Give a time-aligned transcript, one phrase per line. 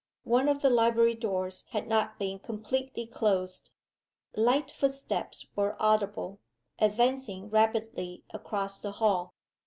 [0.23, 3.69] One of the library doors had not been completely closed.
[4.35, 6.39] Light footsteps were audible,
[6.79, 9.35] advancing rapidly across the hall.